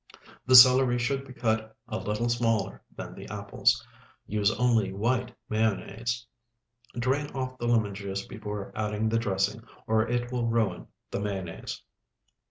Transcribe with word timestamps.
The 0.47 0.55
celery 0.55 0.97
should 0.97 1.27
be 1.27 1.33
cut 1.33 1.75
a 1.87 1.99
little 1.99 2.27
smaller 2.27 2.81
than 2.95 3.13
the 3.13 3.27
apples. 3.29 3.85
Use 4.25 4.49
only 4.49 4.91
white 4.91 5.35
mayonnaise. 5.47 6.25
Drain 6.97 7.27
off 7.35 7.59
the 7.59 7.67
lemon 7.67 7.93
juice 7.93 8.25
before 8.25 8.71
adding 8.75 9.09
the 9.09 9.19
dressing, 9.19 9.61
or 9.85 10.07
it 10.07 10.31
will 10.31 10.47
ruin 10.47 10.87
the 11.11 11.19
mayonnaise. 11.19 11.83